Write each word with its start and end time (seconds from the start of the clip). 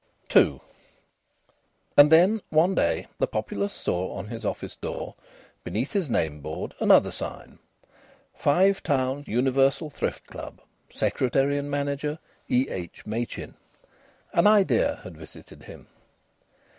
II 0.35 0.59
And 1.95 2.11
then 2.11 2.41
one 2.49 2.73
day 2.73 3.05
the 3.19 3.27
populace 3.27 3.73
saw 3.73 4.13
on 4.15 4.29
his 4.29 4.43
office 4.43 4.75
door, 4.75 5.13
beneath 5.63 5.93
his 5.93 6.09
name 6.09 6.39
board, 6.39 6.73
another 6.79 7.11
sign: 7.11 7.59
FIVE 8.33 8.81
TOWNS 8.81 9.27
UNIVERSAL 9.27 9.91
THRIFT 9.91 10.25
CLUB. 10.25 10.61
Secretary 10.91 11.55
and 11.59 11.69
Manager 11.69 12.17
E.H. 12.49 13.05
MACHIN. 13.05 13.53
An 14.33 14.47
idea 14.47 15.01
had 15.03 15.15
visited 15.15 15.61
him. 15.65 15.87